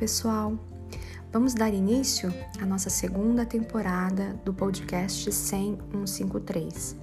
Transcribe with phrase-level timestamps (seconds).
[0.00, 0.58] pessoal!
[1.30, 6.96] Vamos dar início à nossa segunda temporada do podcast 10153.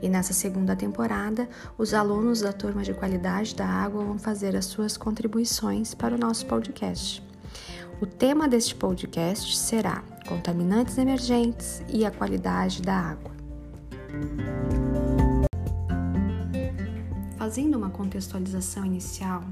[0.00, 4.66] E nessa segunda temporada, os alunos da turma de qualidade da água vão fazer as
[4.66, 7.20] suas contribuições para o nosso podcast.
[8.00, 13.32] O tema deste podcast será Contaminantes Emergentes e a Qualidade da Água.
[17.36, 19.42] Fazendo uma contextualização inicial,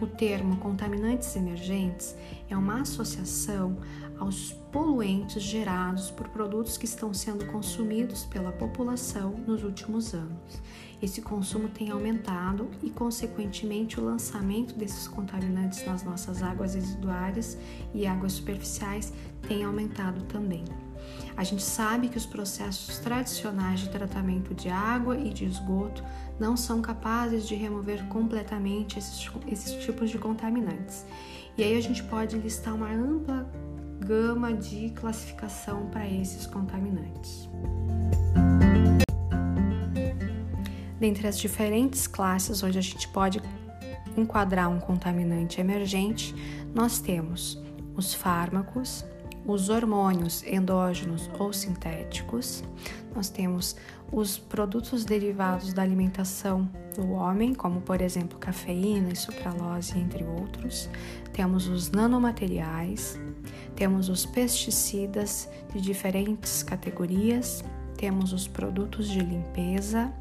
[0.00, 2.16] o termo contaminantes emergentes
[2.48, 3.76] é uma associação
[4.18, 10.62] aos poluentes gerados por produtos que estão sendo consumidos pela população nos últimos anos.
[11.02, 17.58] Esse consumo tem aumentado e, consequentemente, o lançamento desses contaminantes nas nossas águas residuárias
[17.92, 19.12] e águas superficiais
[19.46, 20.64] tem aumentado também.
[21.36, 26.04] A gente sabe que os processos tradicionais de tratamento de água e de esgoto
[26.38, 31.04] não são capazes de remover completamente esses, esses tipos de contaminantes.
[31.56, 33.48] E aí a gente pode listar uma ampla
[33.98, 37.48] gama de classificação para esses contaminantes.
[41.00, 43.42] Dentre as diferentes classes onde a gente pode
[44.16, 46.34] enquadrar um contaminante emergente,
[46.74, 47.60] nós temos
[47.94, 49.04] os fármacos,
[49.46, 52.64] os hormônios endógenos ou sintéticos,
[53.14, 53.76] nós temos
[54.12, 60.88] os produtos derivados da alimentação do homem, como por exemplo cafeína e sucralose, entre outros,
[61.32, 63.18] temos os nanomateriais,
[63.74, 67.64] temos os pesticidas de diferentes categorias,
[67.96, 70.12] temos os produtos de limpeza,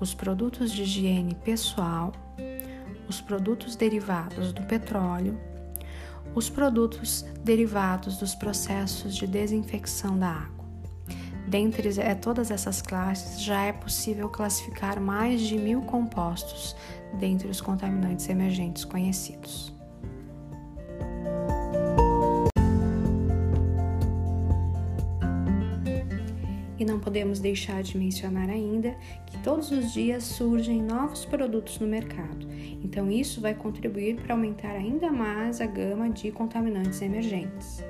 [0.00, 2.12] os produtos de higiene pessoal,
[3.08, 5.38] os produtos derivados do petróleo,
[6.34, 10.62] os produtos derivados dos processos de desinfecção da água.
[11.46, 16.74] Dentre é, todas essas classes, já é possível classificar mais de mil compostos
[17.18, 19.72] dentre os contaminantes emergentes conhecidos.
[26.82, 31.86] E não podemos deixar de mencionar ainda que todos os dias surgem novos produtos no
[31.86, 32.48] mercado,
[32.82, 37.84] então isso vai contribuir para aumentar ainda mais a gama de contaminantes emergentes.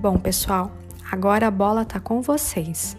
[0.00, 0.72] Bom, pessoal,
[1.12, 2.96] agora a bola está com vocês.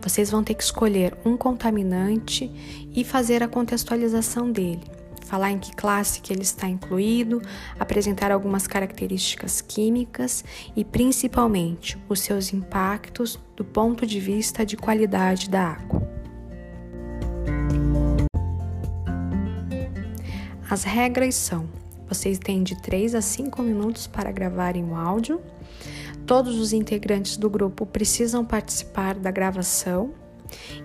[0.00, 2.50] Vocês vão ter que escolher um contaminante
[2.96, 4.93] e fazer a contextualização dele
[5.24, 7.42] falar em que classe que ele está incluído,
[7.78, 10.44] apresentar algumas características químicas
[10.76, 16.14] e principalmente os seus impactos do ponto de vista de qualidade da água.
[20.70, 21.68] As regras são:
[22.08, 25.40] vocês têm de 3 a 5 minutos para gravarem o áudio.
[26.26, 30.14] Todos os integrantes do grupo precisam participar da gravação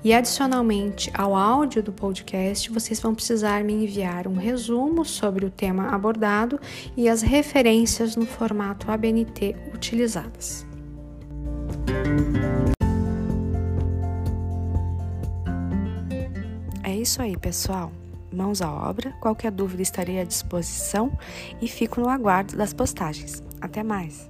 [0.04, 5.50] e adicionalmente ao áudio do podcast, vocês vão precisar me enviar um resumo sobre o
[5.50, 6.60] tema abordado
[6.96, 10.66] e as referências no formato ABNT utilizadas.
[16.84, 17.92] É isso aí, pessoal.
[18.32, 19.12] Mãos à obra.
[19.22, 21.18] Qualquer dúvida estarei à disposição
[21.62, 23.44] e fico no aguardo das postagens.
[23.62, 24.29] Até mais!